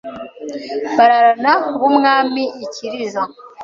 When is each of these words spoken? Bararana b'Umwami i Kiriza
Bararana 0.97 1.51
b'Umwami 1.79 2.43
i 2.63 2.65
Kiriza 2.73 3.21